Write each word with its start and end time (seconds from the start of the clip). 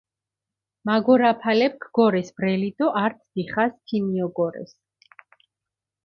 მაგორაფალეფქ 0.89 1.81
გორეს 1.97 2.29
ბრელი 2.37 2.69
დო 2.77 2.87
ართ 3.03 3.17
დიხას 3.33 3.73
ქიმიოგორეს. 3.87 4.71